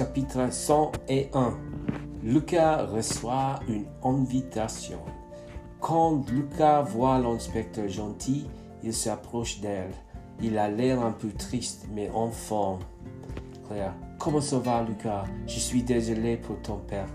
chapitre 0.00 0.50
101. 0.50 1.58
Lucas 2.22 2.86
reçoit 2.86 3.60
une 3.68 3.84
invitation. 4.02 5.00
Quand 5.78 6.26
Lucas 6.30 6.80
voit 6.80 7.18
l'inspecteur 7.18 7.86
gentil, 7.86 8.48
il 8.82 8.94
s'approche 8.94 9.60
d'elle. 9.60 9.92
Il 10.40 10.56
a 10.56 10.70
l'air 10.70 11.02
un 11.02 11.12
peu 11.12 11.30
triste, 11.32 11.86
mais 11.92 12.10
enfin. 12.14 12.78
Claire, 13.68 13.92
comment 14.18 14.40
ça 14.40 14.58
va, 14.58 14.82
Lucas? 14.82 15.24
Je 15.46 15.58
suis 15.58 15.82
désolé 15.82 16.38
pour 16.38 16.58
ton 16.62 16.78
père. 16.78 17.08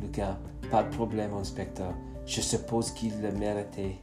Lucas, 0.00 0.38
pas 0.70 0.84
de 0.84 0.88
problème, 0.88 1.34
inspecteur. 1.34 1.92
Je 2.24 2.40
suppose 2.40 2.92
qu'il 2.92 3.20
le 3.20 3.32
méritait. 3.32 3.98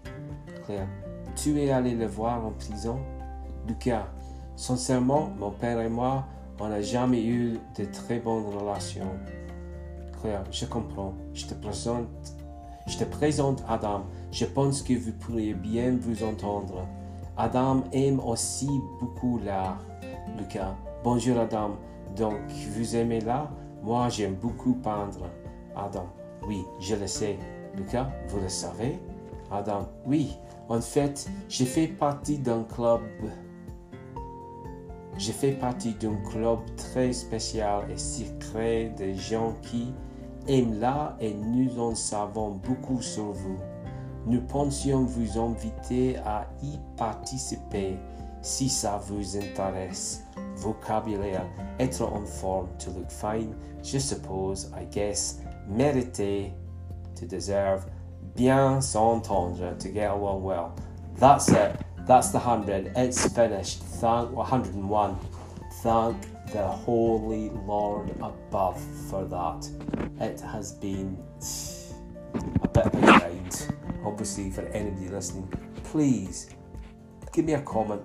Claire, 0.67 0.87
tu 1.35 1.59
es 1.59 1.71
allé 1.71 1.95
le 1.95 2.05
voir 2.05 2.45
en 2.45 2.51
prison? 2.51 2.99
Lucas, 3.67 4.05
sincèrement, 4.55 5.31
mon 5.39 5.49
père 5.49 5.81
et 5.81 5.89
moi, 5.89 6.27
on 6.59 6.67
n'a 6.69 6.81
jamais 6.81 7.23
eu 7.23 7.57
de 7.77 7.85
très 7.85 8.19
bonnes 8.19 8.45
relations. 8.45 9.11
Claire, 10.21 10.43
je 10.51 10.65
comprends. 10.65 11.13
Je 11.33 11.45
te 11.45 11.53
présente, 11.53 12.07
je 12.87 12.97
te 12.97 13.05
présente 13.05 13.63
Adam. 13.67 14.03
Je 14.31 14.45
pense 14.45 14.81
que 14.81 14.93
vous 14.93 15.13
pourriez 15.13 15.53
bien 15.53 15.97
vous 15.99 16.23
entendre. 16.23 16.85
Adam 17.37 17.83
aime 17.93 18.19
aussi 18.19 18.69
beaucoup 18.99 19.39
l'art. 19.39 19.81
Lucas, 20.37 20.75
bonjour 21.03 21.39
Adam. 21.39 21.77
Donc, 22.17 22.39
vous 22.75 22.95
aimez 22.95 23.21
l'art? 23.21 23.51
Moi, 23.81 24.09
j'aime 24.09 24.35
beaucoup 24.35 24.73
peindre. 24.73 25.29
Adam, 25.75 26.07
oui, 26.45 26.65
je 26.81 26.95
le 26.95 27.07
sais. 27.07 27.37
Lucas, 27.77 28.09
vous 28.27 28.41
le 28.41 28.49
savez? 28.49 28.99
Adam, 29.51 29.87
oui. 30.05 30.35
En 30.67 30.81
fait, 30.81 31.29
j'ai 31.47 31.65
fait 31.65 31.87
partie 31.87 32.37
d'un 32.37 32.63
club 32.63 33.01
j'ai 35.19 35.33
fait 35.33 35.51
partie 35.51 35.93
d'un 35.95 36.15
club 36.31 36.59
très 36.77 37.11
spécial 37.11 37.83
et 37.91 37.97
secret 37.97 38.93
de 38.97 39.13
gens 39.13 39.53
qui 39.61 39.93
aiment 40.47 40.79
l'art 40.79 41.17
et 41.19 41.33
nous 41.33 41.77
en 41.77 41.93
savons 41.93 42.51
beaucoup 42.51 43.01
sur 43.01 43.33
vous. 43.33 43.57
Nous 44.25 44.39
pensions 44.39 45.03
vous 45.03 45.37
inviter 45.37 46.15
à 46.19 46.47
y 46.63 46.79
participer 46.95 47.97
si 48.41 48.69
ça 48.69 49.01
vous 49.07 49.35
intéresse. 49.35 50.23
Vocabulaire, 50.55 51.45
être 51.79 52.01
en 52.01 52.25
forme, 52.25 52.69
to 52.79 52.89
look 52.91 53.11
fine, 53.11 53.53
je 53.83 53.97
suppose, 53.97 54.71
I 54.73 54.85
guess, 54.89 55.41
mériter, 55.67 56.53
to 57.19 57.25
deserve, 57.25 57.85
bien 58.37 58.79
s'entendre, 58.79 59.77
to 59.79 59.89
get 59.89 60.07
along 60.07 60.43
well. 60.43 60.71
That's 61.19 61.49
it. 61.49 61.88
That's 62.09 62.29
the 62.29 62.39
100. 62.39 62.93
It's 62.95 63.31
finished. 63.35 63.83
Thank 63.83 64.31
101. 64.31 65.19
Thank 65.83 66.51
the 66.51 66.65
Holy 66.65 67.49
Lord 67.49 68.09
above 68.19 68.81
for 69.11 69.25
that. 69.25 69.69
It 70.19 70.41
has 70.41 70.71
been 70.71 71.23
a 72.63 72.67
bit 72.67 72.87
of 72.87 72.95
a 72.95 72.99
grind, 72.99 73.75
obviously, 74.03 74.49
for 74.49 74.61
anybody 74.69 75.09
listening. 75.09 75.53
Please 75.83 76.49
give 77.31 77.45
me 77.45 77.53
a 77.53 77.61
comment. 77.61 78.01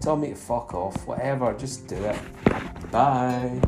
Tell 0.00 0.16
me 0.16 0.28
to 0.28 0.36
fuck 0.36 0.72
off. 0.72 1.04
Whatever. 1.04 1.52
Just 1.54 1.88
do 1.88 1.96
it. 1.96 2.92
Bye. 2.92 3.60